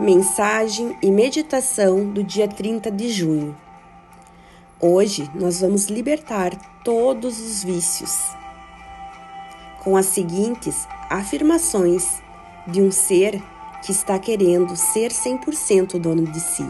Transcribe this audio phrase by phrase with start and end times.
[0.00, 3.56] Mensagem e meditação do dia 30 de junho.
[4.80, 6.50] Hoje nós vamos libertar
[6.82, 8.12] todos os vícios
[9.84, 12.20] com as seguintes afirmações
[12.66, 13.40] de um ser
[13.84, 16.68] que está querendo ser 100% dono de si.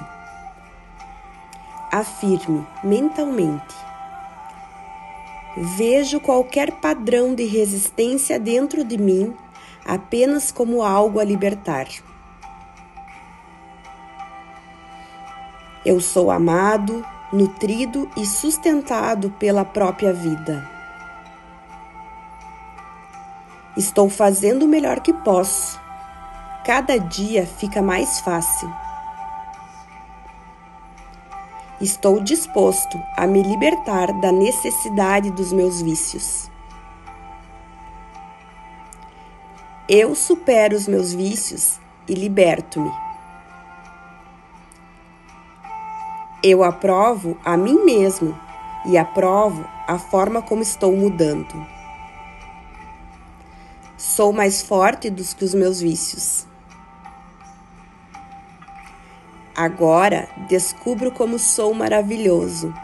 [1.91, 3.75] Afirme mentalmente:
[5.57, 9.35] Vejo qualquer padrão de resistência dentro de mim
[9.83, 11.89] apenas como algo a libertar.
[15.85, 20.67] Eu sou amado, nutrido e sustentado pela própria vida.
[23.77, 25.79] Estou fazendo o melhor que posso.
[26.65, 28.73] Cada dia fica mais fácil.
[31.79, 36.51] Estou disposto a me libertar da necessidade dos meus vícios.
[39.87, 43.04] Eu supero os meus vícios e liberto-me.
[46.47, 48.39] Eu aprovo a mim mesmo
[48.85, 51.67] e aprovo a forma como estou mudando.
[53.97, 56.47] Sou mais forte do que os meus vícios.
[59.57, 62.75] Agora descubro como sou maravilhoso.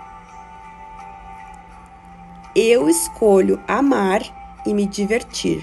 [2.57, 4.23] Eu escolho amar
[4.65, 5.63] e me divertir.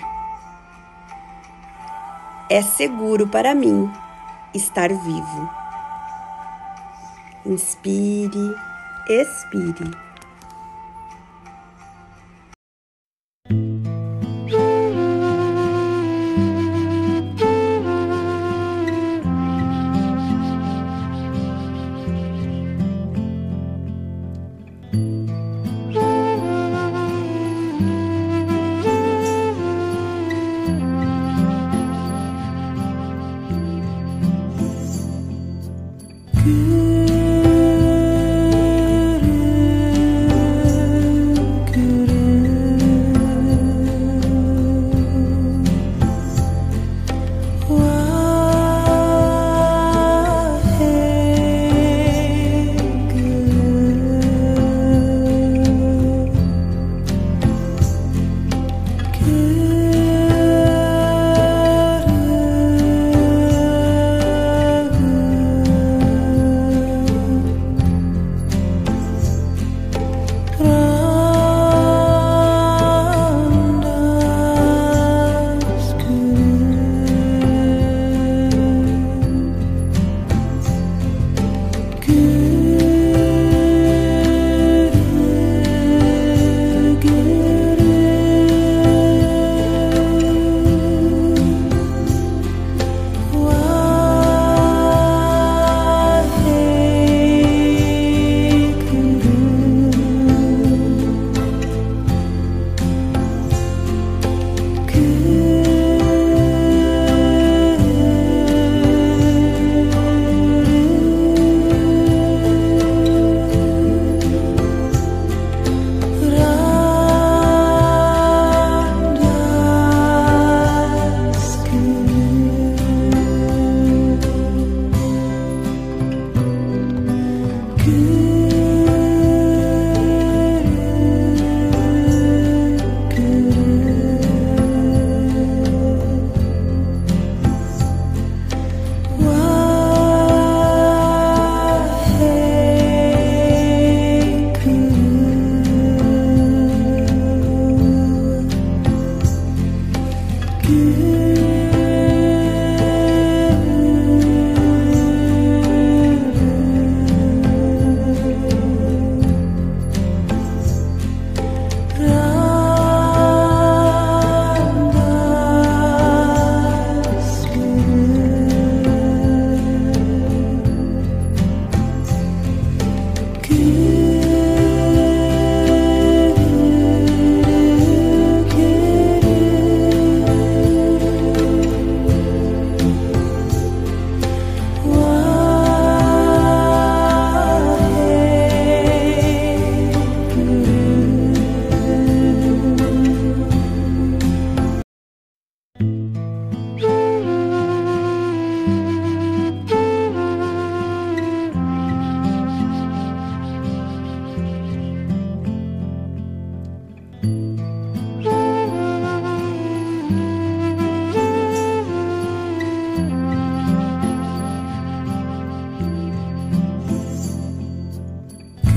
[2.47, 3.91] É seguro para mim
[4.53, 5.66] estar vivo.
[7.45, 8.55] Inspire,
[9.09, 10.07] expire.
[36.47, 36.76] you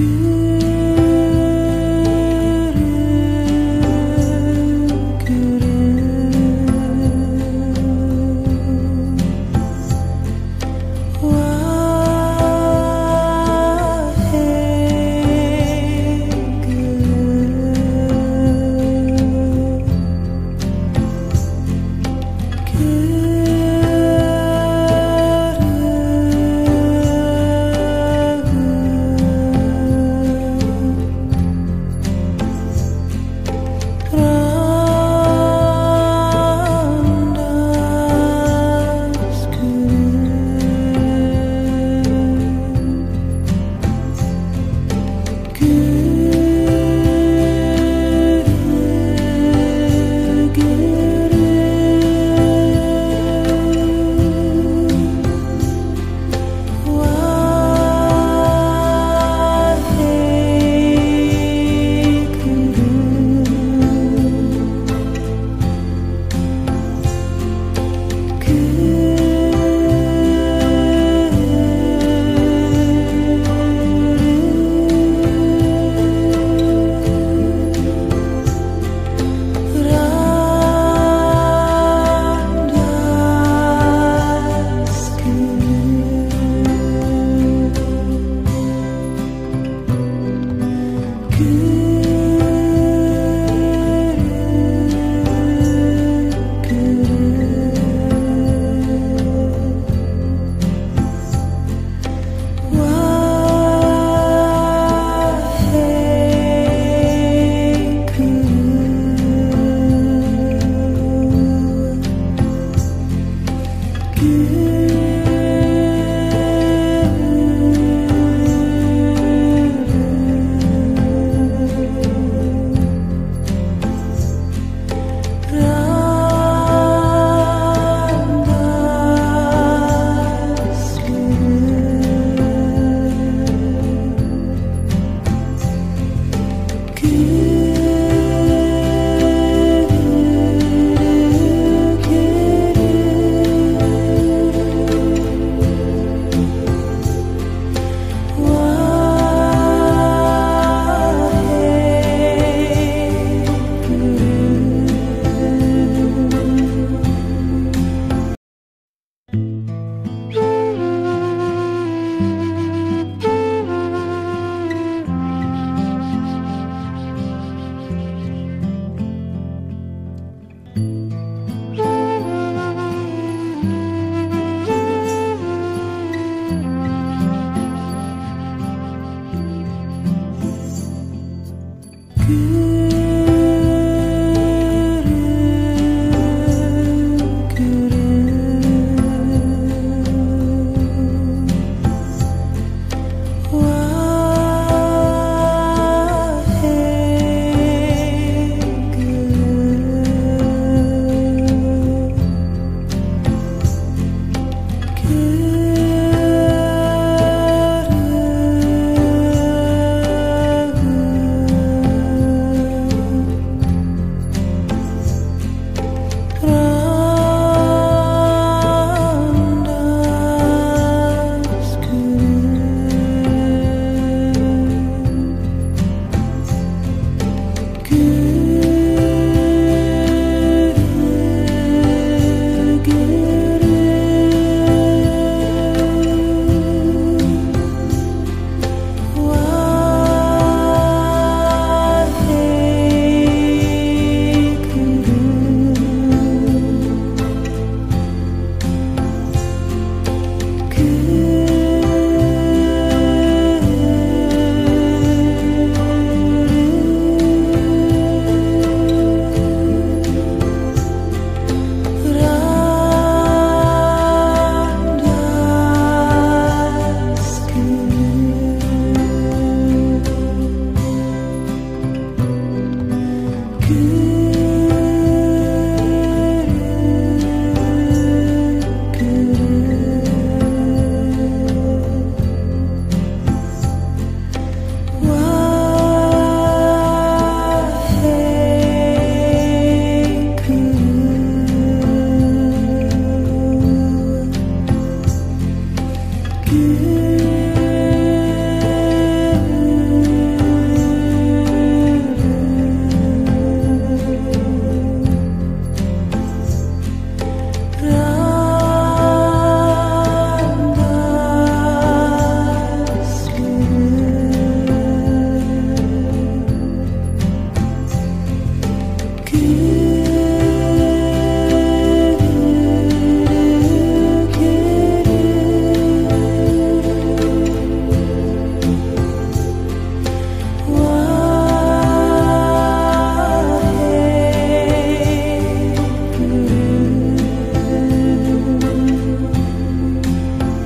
[0.00, 0.49] 雨